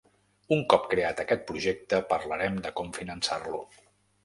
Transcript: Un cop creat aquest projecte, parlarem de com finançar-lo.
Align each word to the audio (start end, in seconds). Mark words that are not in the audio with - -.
Un 0.55 0.63
cop 0.73 0.87
creat 0.93 1.21
aquest 1.23 1.43
projecte, 1.51 2.01
parlarem 2.15 2.59
de 2.65 2.73
com 2.81 2.91
finançar-lo. 2.99 3.65